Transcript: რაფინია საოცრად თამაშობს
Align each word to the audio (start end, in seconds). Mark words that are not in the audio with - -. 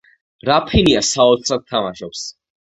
რაფინია 0.49 1.05
საოცრად 1.11 1.69
თამაშობს 1.71 2.27